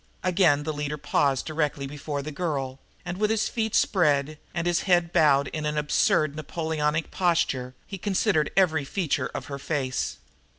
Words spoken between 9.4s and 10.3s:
her face.